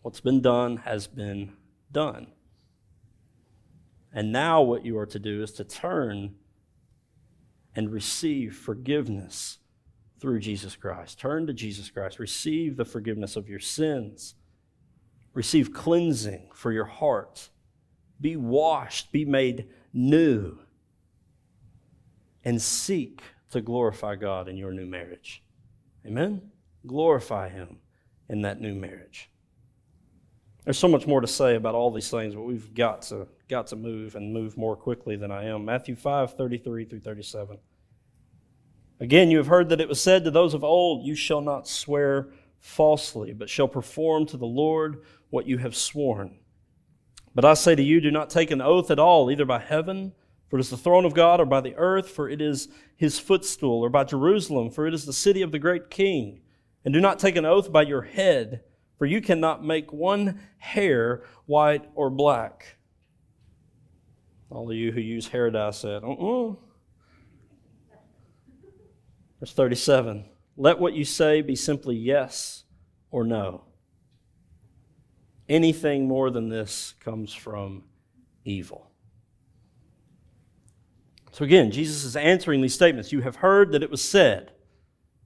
[0.03, 1.53] What's been done has been
[1.93, 2.29] done.
[4.19, 6.35] And now, what you are to do is to turn
[7.77, 9.59] and receive forgiveness
[10.19, 11.21] through Jesus Christ.
[11.21, 12.19] Turn to Jesus Christ.
[12.19, 14.35] Receive the forgiveness of your sins.
[15.35, 17.51] Receive cleansing for your heart.
[18.21, 20.59] Be washed, be made new,
[22.45, 25.45] and seek to glorify God in your new marriage.
[26.05, 26.51] Amen?
[26.89, 27.79] Glorify Him
[28.29, 29.31] in that new marriage.
[30.65, 33.67] There's so much more to say about all these things, but we've got to, got
[33.69, 35.65] to move and move more quickly than I am.
[35.65, 37.59] Matthew 5 33 through 37.
[39.01, 41.69] Again, you have heard that it was said to those of old, You shall not
[41.69, 46.39] swear falsely, but shall perform to the Lord what you have sworn.
[47.35, 50.13] But I say to you, do not take an oath at all, either by heaven,
[50.49, 53.19] for it is the throne of God, or by the earth, for it is his
[53.19, 56.41] footstool, or by Jerusalem, for it is the city of the great king.
[56.85, 58.63] And do not take an oath by your head,
[58.97, 62.78] for you cannot make one hair white or black.
[64.51, 66.55] All of you who use dye said, uh-uh.
[69.41, 70.25] Verse 37
[70.57, 72.65] Let what you say be simply yes
[73.11, 73.65] or no.
[75.49, 77.85] Anything more than this comes from
[78.45, 78.91] evil.
[81.33, 83.13] So again, Jesus is answering these statements.
[83.13, 84.53] You have heard that it was said.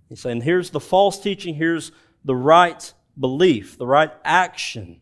[0.08, 1.90] He's saying, here's the false teaching, here's
[2.24, 5.00] the right belief, the right action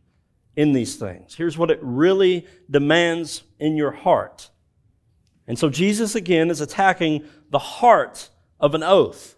[0.56, 1.34] in these things.
[1.34, 4.50] Here's what it really demands in your heart.
[5.46, 9.36] And so Jesus again is attacking the heart of an oath.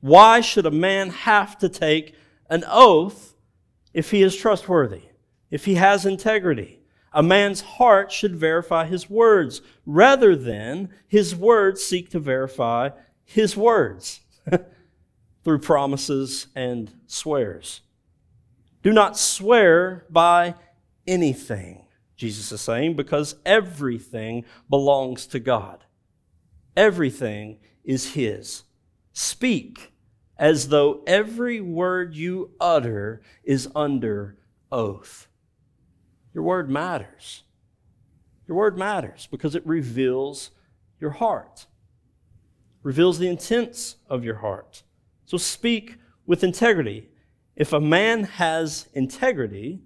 [0.00, 2.14] Why should a man have to take
[2.48, 3.34] an oath
[3.92, 5.02] if he is trustworthy,
[5.50, 6.78] if he has integrity?
[7.12, 12.90] A man's heart should verify his words rather than his words seek to verify
[13.24, 14.20] his words
[15.44, 17.80] through promises and swears.
[18.82, 20.54] Do not swear by
[21.06, 21.86] anything,
[22.16, 25.84] Jesus is saying, because everything belongs to God.
[26.76, 28.64] Everything is His.
[29.12, 29.92] Speak
[30.36, 34.36] as though every word you utter is under
[34.70, 35.26] oath.
[36.32, 37.42] Your word matters.
[38.46, 40.52] Your word matters because it reveals
[41.00, 41.66] your heart,
[42.82, 44.82] reveals the intents of your heart.
[45.26, 47.08] So speak with integrity.
[47.58, 49.82] If a man has integrity,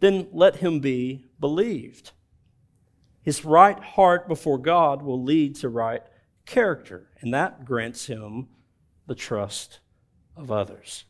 [0.00, 2.10] then let him be believed.
[3.22, 6.02] His right heart before God will lead to right
[6.46, 8.48] character, and that grants him
[9.06, 9.78] the trust
[10.36, 11.04] of others.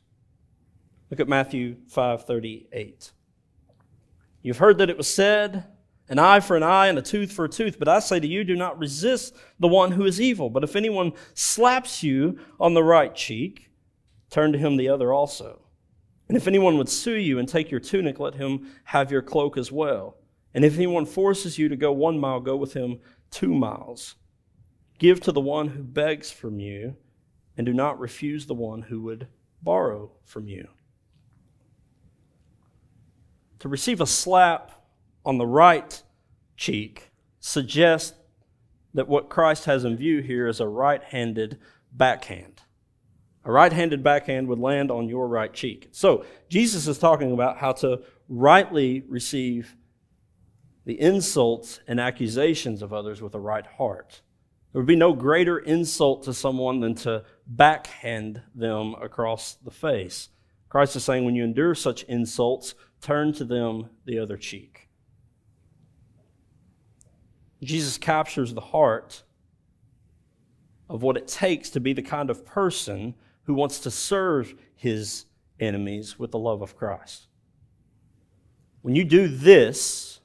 [1.08, 3.12] Look at Matthew 5:38.
[4.42, 5.64] You've heard that it was said,
[6.10, 8.26] an eye for an eye and a tooth for a tooth, but I say to
[8.26, 10.50] you, do not resist the one who is evil.
[10.50, 13.70] But if anyone slaps you on the right cheek,
[14.28, 15.62] turn to him the other also.
[16.30, 19.58] And if anyone would sue you and take your tunic, let him have your cloak
[19.58, 20.16] as well.
[20.54, 23.00] And if anyone forces you to go one mile, go with him
[23.32, 24.14] two miles.
[25.00, 26.94] Give to the one who begs from you,
[27.56, 29.26] and do not refuse the one who would
[29.60, 30.68] borrow from you.
[33.58, 34.84] To receive a slap
[35.26, 36.00] on the right
[36.56, 38.16] cheek suggests
[38.94, 41.58] that what Christ has in view here is a right handed
[41.90, 42.62] backhand.
[43.44, 45.88] A right handed backhand would land on your right cheek.
[45.92, 49.76] So, Jesus is talking about how to rightly receive
[50.84, 54.20] the insults and accusations of others with a right heart.
[54.72, 60.28] There would be no greater insult to someone than to backhand them across the face.
[60.68, 64.88] Christ is saying, when you endure such insults, turn to them the other cheek.
[67.62, 69.22] Jesus captures the heart
[70.88, 73.14] of what it takes to be the kind of person
[73.50, 75.24] who wants to serve his
[75.58, 77.26] enemies with the love of Christ.
[78.82, 80.20] When you do this,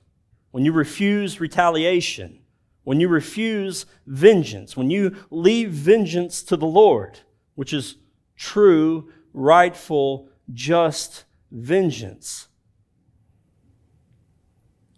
[0.52, 2.42] when you refuse retaliation,
[2.84, 7.22] when you refuse vengeance, when you leave vengeance to the Lord,
[7.56, 7.96] which is
[8.36, 12.48] true, rightful, just vengeance,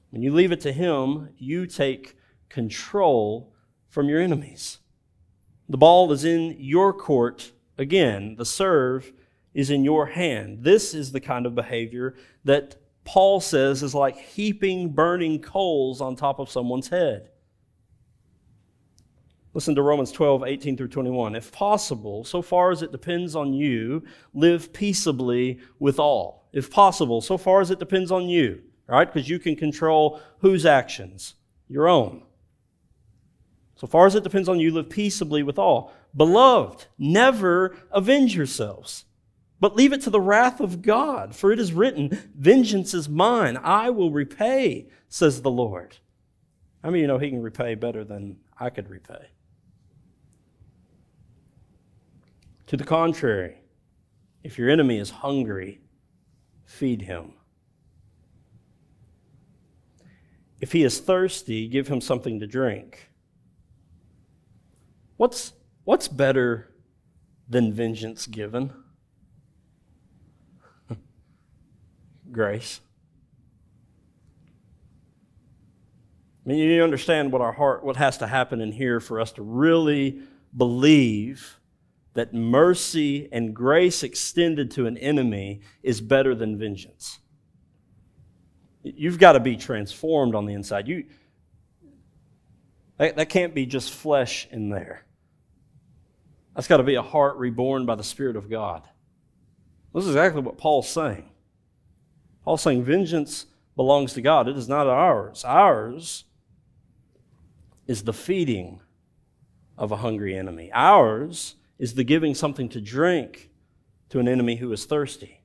[0.09, 2.17] when you leave it to Him, you take
[2.49, 3.53] control
[3.87, 4.79] from your enemies.
[5.69, 8.35] The ball is in your court again.
[8.37, 9.11] The serve
[9.53, 10.63] is in your hand.
[10.63, 16.15] This is the kind of behavior that Paul says is like heaping burning coals on
[16.15, 17.29] top of someone's head.
[19.53, 21.35] Listen to Romans 12, 18 through 21.
[21.35, 26.47] If possible, so far as it depends on you, live peaceably with all.
[26.53, 29.11] If possible, so far as it depends on you, right?
[29.11, 31.33] Because you can control whose actions?
[31.67, 32.21] Your own.
[33.75, 35.91] So far as it depends on you, live peaceably with all.
[36.15, 39.05] Beloved, never avenge yourselves,
[39.59, 41.35] but leave it to the wrath of God.
[41.35, 45.97] For it is written, Vengeance is mine, I will repay, says the Lord.
[46.83, 49.27] I mean, you know, he can repay better than I could repay.
[52.67, 53.61] To the contrary,
[54.43, 55.81] if your enemy is hungry,
[56.65, 57.33] feed him.
[60.59, 63.09] If he is thirsty, give him something to drink.
[65.17, 65.53] What's,
[65.87, 66.67] what's better
[67.47, 68.73] than vengeance given?
[72.29, 72.81] Grace.
[76.45, 79.31] I mean, you understand what our heart, what has to happen in here for us
[79.33, 80.19] to really
[80.55, 81.57] believe
[82.15, 87.19] that mercy and grace extended to an enemy is better than vengeance.
[88.83, 90.89] You've got to be transformed on the inside.
[90.89, 91.05] You,
[92.97, 95.06] that, that can't be just flesh in there.
[96.57, 98.81] That's got to be a heart reborn by the Spirit of God.
[99.93, 101.29] This is exactly what Paul's saying.
[102.43, 105.45] Paul's saying vengeance belongs to God, it is not ours.
[105.45, 106.23] Ours
[107.85, 108.81] is the feeding
[109.77, 113.51] of a hungry enemy, ours is the giving something to drink
[114.09, 115.43] to an enemy who is thirsty.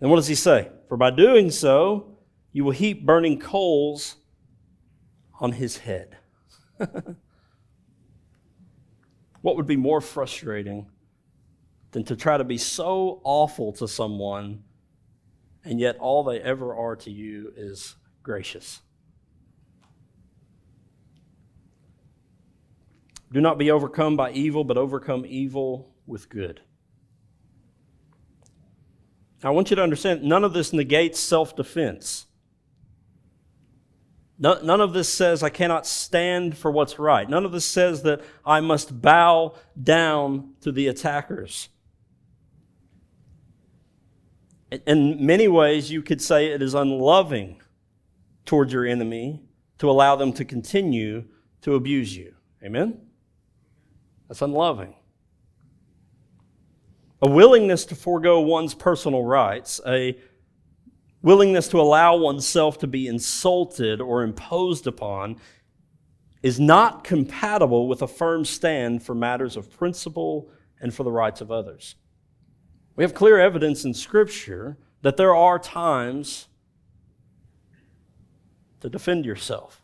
[0.00, 0.70] And what does he say?
[0.88, 2.16] For by doing so,
[2.52, 4.16] you will heap burning coals
[5.40, 6.16] on his head.
[9.46, 10.90] What would be more frustrating
[11.92, 14.64] than to try to be so awful to someone
[15.62, 18.82] and yet all they ever are to you is gracious?
[23.30, 26.60] Do not be overcome by evil, but overcome evil with good.
[29.44, 32.25] I want you to understand none of this negates self defense.
[34.38, 37.28] None of this says I cannot stand for what's right.
[37.28, 41.70] None of this says that I must bow down to the attackers.
[44.86, 47.62] In many ways, you could say it is unloving
[48.44, 49.42] towards your enemy
[49.78, 51.24] to allow them to continue
[51.62, 52.34] to abuse you.
[52.62, 53.00] Amen?
[54.28, 54.96] That's unloving.
[57.22, 60.18] A willingness to forego one's personal rights, a
[61.22, 65.36] willingness to allow oneself to be insulted or imposed upon
[66.42, 70.48] is not compatible with a firm stand for matters of principle
[70.80, 71.96] and for the rights of others.
[72.94, 76.48] We have clear evidence in Scripture that there are times
[78.80, 79.82] to defend yourself.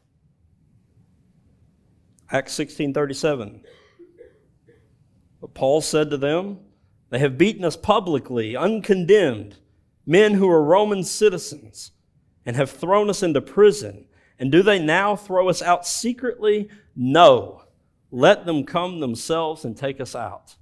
[2.31, 3.62] Acts 16:37.
[5.40, 6.61] But Paul said to them,
[7.11, 9.57] They have beaten us publicly, uncondemned
[10.07, 11.93] men who are Roman citizens,
[12.45, 14.07] and have thrown us into prison.
[14.38, 16.69] And do they now throw us out secretly?
[16.97, 17.62] No.
[18.11, 20.57] Let them come themselves and take us out.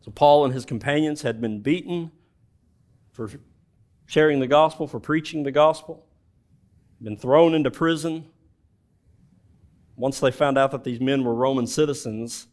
[0.00, 2.12] So Paul and his companions had been beaten
[3.12, 3.28] for
[4.06, 6.06] sharing the gospel, for preaching the gospel,
[7.02, 8.26] been thrown into prison.
[9.96, 12.46] Once they found out that these men were Roman citizens,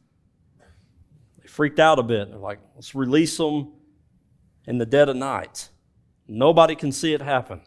[1.40, 2.30] they freaked out a bit.
[2.30, 3.74] They're like, let's release them
[4.68, 5.70] in the dead of night.
[6.28, 7.62] Nobody can see it happen.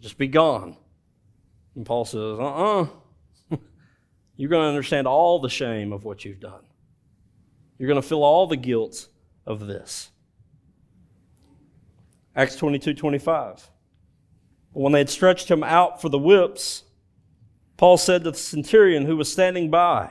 [0.00, 0.76] Just be gone.
[1.74, 2.82] And Paul says, uh uh-uh.
[3.52, 3.56] uh.
[4.36, 6.62] you are going to understand all the shame of what you've done.
[7.78, 9.08] You're going to feel all the guilt
[9.46, 10.10] of this.
[12.36, 13.70] Acts 22 25.
[14.72, 16.84] When they had stretched him out for the whips,
[17.76, 20.10] Paul said to the centurion who was standing by,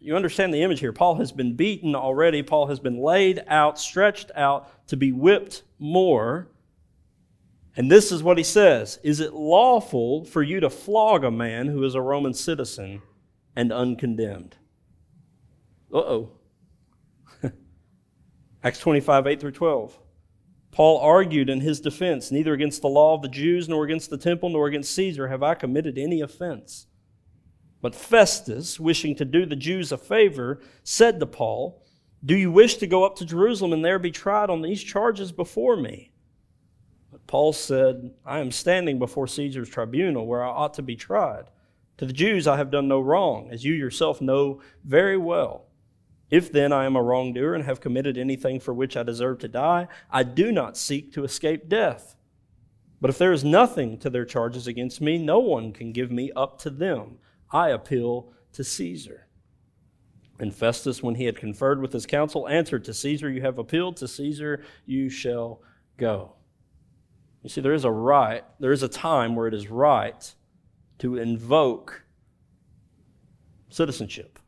[0.00, 0.92] you understand the image here.
[0.92, 2.42] Paul has been beaten already.
[2.42, 6.48] Paul has been laid out, stretched out to be whipped more.
[7.76, 11.68] And this is what he says Is it lawful for you to flog a man
[11.68, 13.02] who is a Roman citizen
[13.54, 14.56] and uncondemned?
[15.92, 16.30] Uh oh.
[18.64, 19.98] Acts 25, 8 through 12.
[20.72, 24.18] Paul argued in his defense Neither against the law of the Jews, nor against the
[24.18, 26.85] temple, nor against Caesar have I committed any offense.
[27.80, 31.82] But Festus, wishing to do the Jews a favor, said to Paul,
[32.24, 35.32] Do you wish to go up to Jerusalem and there be tried on these charges
[35.32, 36.12] before me?
[37.12, 41.44] But Paul said, I am standing before Caesar's tribunal where I ought to be tried.
[41.98, 45.66] To the Jews I have done no wrong, as you yourself know very well.
[46.30, 49.48] If then I am a wrongdoer and have committed anything for which I deserve to
[49.48, 52.16] die, I do not seek to escape death.
[53.00, 56.32] But if there is nothing to their charges against me, no one can give me
[56.34, 57.18] up to them.
[57.50, 59.28] I appeal to Caesar.
[60.38, 63.96] And Festus, when he had conferred with his council, answered to Caesar, You have appealed
[63.98, 65.62] to Caesar, you shall
[65.96, 66.34] go.
[67.42, 70.34] You see, there is a right, there is a time where it is right
[70.98, 72.02] to invoke
[73.68, 74.38] citizenship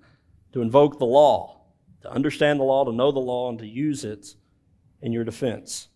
[0.52, 1.60] to invoke the law,
[2.02, 4.34] to understand the law, to know the law, and to use it
[5.02, 5.88] in your defense.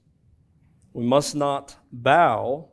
[0.93, 2.69] We must not bow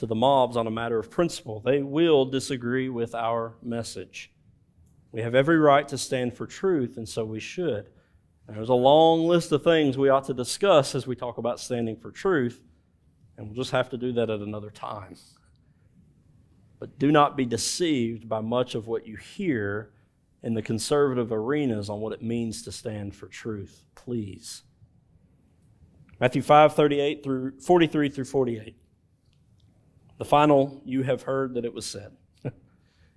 [0.00, 1.60] to the mobs on a matter of principle.
[1.60, 4.32] They will disagree with our message.
[5.12, 7.90] We have every right to stand for truth, and so we should.
[8.48, 11.60] And there's a long list of things we ought to discuss as we talk about
[11.60, 12.62] standing for truth,
[13.36, 15.16] and we'll just have to do that at another time.
[16.78, 19.90] But do not be deceived by much of what you hear
[20.42, 24.62] in the conservative arenas on what it means to stand for truth, please.
[26.18, 28.76] Matthew 5, 38 through 43 through 48.
[30.20, 32.12] The final, you have heard that it was said.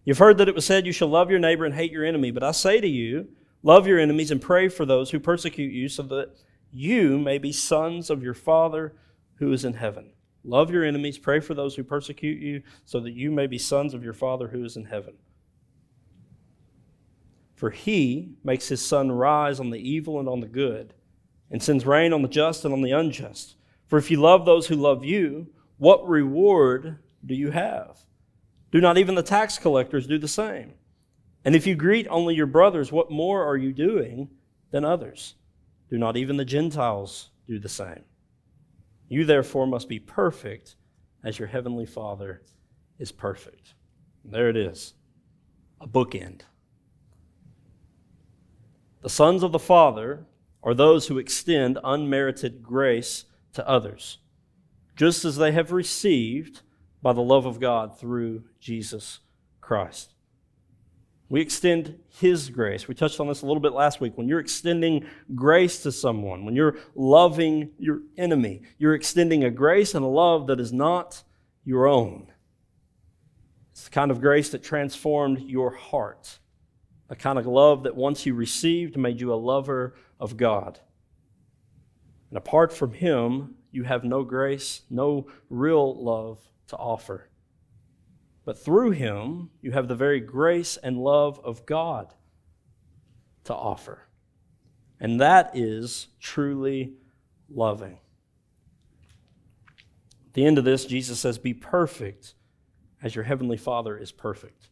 [0.06, 2.32] You've heard that it was said, You shall love your neighbor and hate your enemy.
[2.32, 3.28] But I say to you,
[3.62, 6.38] love your enemies and pray for those who persecute you, so that
[6.72, 8.95] you may be sons of your Father
[9.36, 10.14] who is in heaven.
[10.45, 13.93] Love your enemies, pray for those who persecute you, so that you may be sons
[13.93, 15.16] of your Father who is in heaven.
[17.54, 20.93] For he makes his sun rise on the evil and on the good,
[21.51, 23.56] and sends rain on the just and on the unjust.
[23.88, 25.47] For if you love those who love you,
[25.78, 27.97] what reward do you have?
[28.71, 30.74] Do not even the tax collectors do the same?
[31.45, 34.30] And if you greet only your brothers, what more are you doing
[34.71, 35.36] than others?
[35.89, 38.03] Do not even the Gentiles do the same?
[39.09, 40.76] You therefore must be perfect
[41.24, 42.41] as your heavenly Father
[42.97, 43.74] is perfect.
[44.24, 44.93] And there it is,
[45.82, 46.41] a bookend.
[49.01, 50.26] The sons of the Father
[50.63, 54.19] are those who extend unmerited grace to others,
[54.96, 56.62] just as they have received
[57.02, 59.20] by the love of God through Jesus
[59.62, 60.14] Christ.
[61.30, 62.88] We extend His grace.
[62.88, 64.18] We touched on this a little bit last week.
[64.18, 69.96] When you're extending grace to someone, when you're loving your enemy, you're extending a grace
[69.96, 71.24] and a love that is not
[71.66, 72.32] your own.
[73.72, 76.39] It's the kind of grace that transformed your heart
[77.14, 80.80] a kind of love that once you received made you a lover of God.
[82.30, 87.28] And apart from Him, you have no grace, no real love to offer.
[88.45, 92.13] But through Him, you have the very grace and love of God
[93.45, 94.07] to offer.
[94.99, 96.93] And that is truly
[97.49, 97.97] loving.
[100.28, 102.36] At the end of this, Jesus says, Be perfect
[103.01, 104.69] as your heavenly Father is perfect.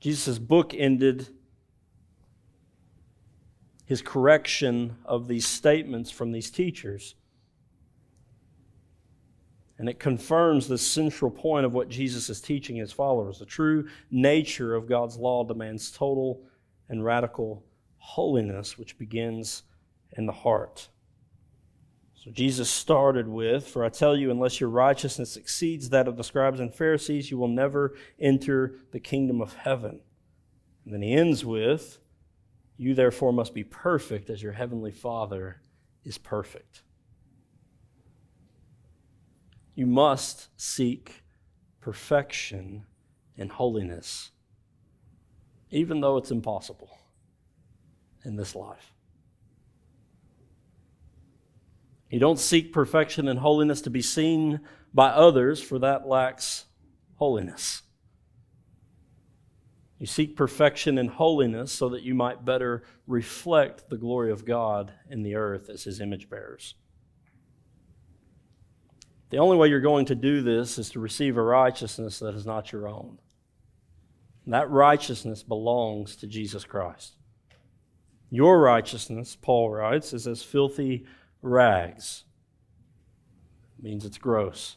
[0.00, 1.28] Jesus' book ended
[3.86, 7.14] his correction of these statements from these teachers.
[9.78, 13.38] And it confirms the central point of what Jesus is teaching his followers.
[13.38, 16.40] The true nature of God's law demands total
[16.88, 17.62] and radical
[17.98, 19.64] holiness, which begins
[20.16, 20.88] in the heart.
[22.14, 26.24] So Jesus started with, For I tell you, unless your righteousness exceeds that of the
[26.24, 30.00] scribes and Pharisees, you will never enter the kingdom of heaven.
[30.84, 31.98] And then he ends with,
[32.76, 35.60] You therefore must be perfect as your heavenly Father
[36.04, 36.82] is perfect.
[39.76, 41.22] You must seek
[41.80, 42.86] perfection
[43.38, 44.32] and holiness,
[45.70, 46.98] even though it's impossible
[48.24, 48.92] in this life.
[52.10, 54.60] You don't seek perfection and holiness to be seen
[54.94, 56.64] by others, for that lacks
[57.16, 57.82] holiness.
[59.98, 64.92] You seek perfection and holiness so that you might better reflect the glory of God
[65.10, 66.74] in the earth as his image bearers.
[69.30, 72.46] The only way you're going to do this is to receive a righteousness that is
[72.46, 73.18] not your own.
[74.46, 77.14] That righteousness belongs to Jesus Christ.
[78.30, 81.04] Your righteousness, Paul writes, is as filthy
[81.42, 82.24] rags.
[83.78, 84.76] It means it's gross.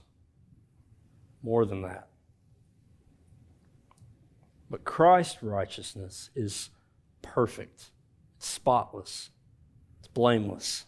[1.43, 2.07] More than that.
[4.69, 6.69] But Christ's righteousness is
[7.21, 7.91] perfect,
[8.37, 9.29] it's spotless,
[9.99, 10.85] it's blameless,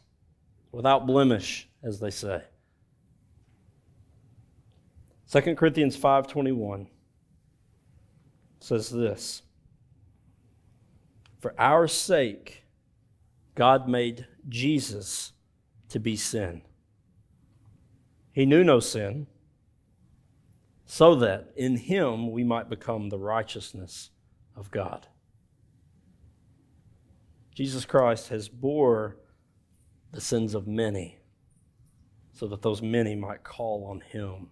[0.72, 2.44] without blemish, as they say.
[5.32, 6.88] 2 Corinthians 5:21
[8.60, 9.44] says this
[11.40, 12.66] For our sake
[13.56, 15.32] God made Jesus
[15.88, 16.64] to be sin.
[18.34, 19.28] He knew no sin,
[20.86, 24.10] so that in him we might become the righteousness
[24.54, 25.08] of God.
[27.56, 29.16] Jesus Christ has bore
[30.12, 31.20] the sins of many
[32.34, 34.50] so that those many might call on him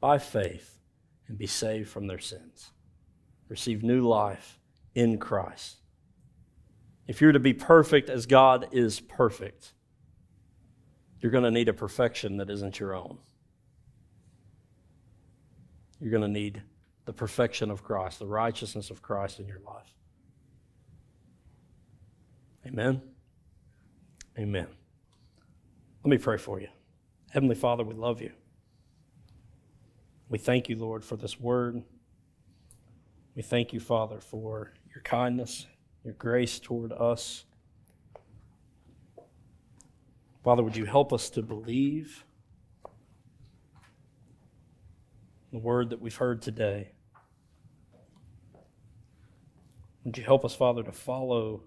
[0.00, 0.78] by faith
[1.26, 2.70] and be saved from their sins,
[3.48, 4.58] receive new life
[4.94, 5.76] in Christ.
[7.06, 9.72] If you're to be perfect as God is perfect,
[11.20, 13.18] you're going to need a perfection that isn't your own.
[16.00, 16.62] You're going to need
[17.06, 19.94] the perfection of Christ, the righteousness of Christ in your life.
[22.66, 23.00] Amen.
[24.38, 24.66] Amen.
[26.04, 26.68] Let me pray for you.
[27.30, 28.30] Heavenly Father, we love you.
[30.28, 31.82] We thank you, Lord, for this word.
[33.34, 35.66] We thank you, Father, for your kindness,
[36.04, 37.44] your grace toward us.
[40.44, 42.24] Father, would you help us to believe
[45.52, 46.92] the word that we've heard today?
[50.04, 51.62] Would you help us, Father, to follow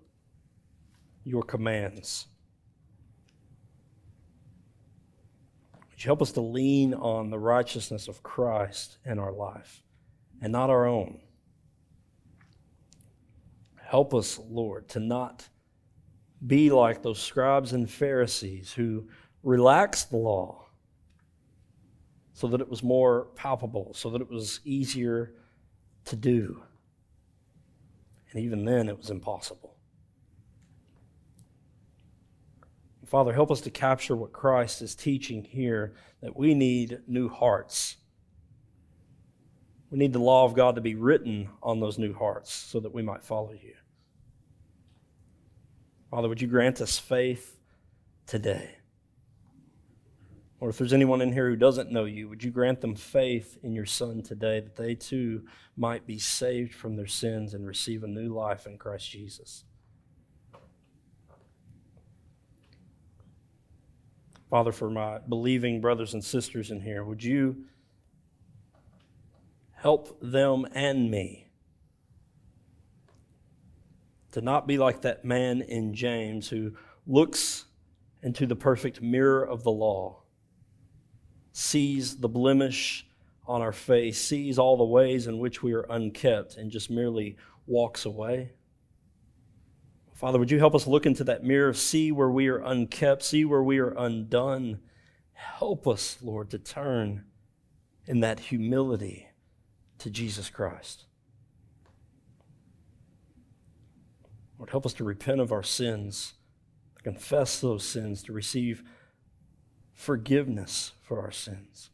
[1.24, 2.28] your commands?
[6.02, 9.84] Would you help us to lean on the righteousness of Christ in our life
[10.42, 11.20] and not our own?
[13.80, 15.48] Help us, Lord, to not
[16.48, 19.10] be like those scribes and Pharisees who
[19.44, 20.66] relaxed the law
[22.34, 25.36] so that it was more palpable, so that it was easier
[26.06, 26.64] to do.
[28.32, 29.71] And even then, it was impossible.
[33.12, 37.98] Father, help us to capture what Christ is teaching here that we need new hearts.
[39.90, 42.94] We need the law of God to be written on those new hearts so that
[42.94, 43.74] we might follow you.
[46.10, 47.58] Father, would you grant us faith
[48.28, 48.78] today?
[50.62, 53.58] Or if there's anyone in here who doesn't know you, would you grant them faith
[53.62, 55.44] in your Son today that they too
[55.76, 59.66] might be saved from their sins and receive a new life in Christ Jesus?
[64.52, 67.64] Father, for my believing brothers and sisters in here, would you
[69.72, 71.48] help them and me
[74.34, 76.74] to not be like that man in James who
[77.08, 77.64] looks
[78.22, 80.22] into the perfect mirror of the law,
[81.54, 83.08] sees the blemish
[83.48, 87.38] on our face, sees all the ways in which we are unkept, and just merely
[87.68, 88.52] walks away?
[90.22, 93.44] Father, would you help us look into that mirror, see where we are unkept, see
[93.44, 94.80] where we are undone?
[95.34, 97.26] Help us, Lord, to turn
[98.06, 99.30] in that humility
[99.98, 101.06] to Jesus Christ.
[104.60, 106.36] Lord, help us to repent of our sins,
[106.98, 108.84] to confess those sins, to receive
[109.92, 111.90] forgiveness for our sins.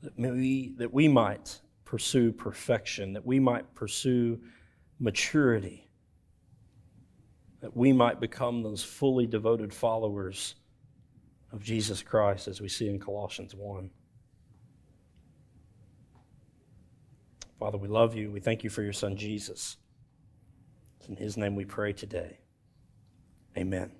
[0.00, 4.40] That we, that we might pursue perfection, that we might pursue
[4.98, 5.88] maturity,
[7.60, 10.54] that we might become those fully devoted followers
[11.52, 13.90] of Jesus Christ as we see in Colossians 1.
[17.58, 18.30] Father, we love you.
[18.30, 19.76] We thank you for your Son, Jesus.
[20.98, 22.38] It's in his name we pray today.
[23.56, 23.90] Amen.